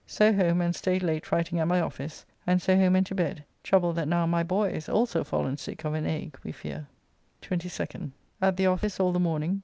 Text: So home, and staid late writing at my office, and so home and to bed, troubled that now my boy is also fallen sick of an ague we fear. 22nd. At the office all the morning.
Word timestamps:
So 0.07 0.33
home, 0.33 0.61
and 0.61 0.75
staid 0.75 1.03
late 1.03 1.31
writing 1.31 1.59
at 1.59 1.67
my 1.67 1.79
office, 1.79 2.25
and 2.47 2.59
so 2.59 2.75
home 2.75 2.95
and 2.95 3.05
to 3.05 3.13
bed, 3.13 3.43
troubled 3.61 3.97
that 3.97 4.07
now 4.07 4.25
my 4.25 4.41
boy 4.41 4.71
is 4.71 4.89
also 4.89 5.23
fallen 5.23 5.57
sick 5.57 5.85
of 5.85 5.93
an 5.93 6.07
ague 6.07 6.39
we 6.43 6.51
fear. 6.51 6.87
22nd. 7.43 8.09
At 8.41 8.57
the 8.57 8.65
office 8.65 8.99
all 8.99 9.11
the 9.11 9.19
morning. 9.19 9.59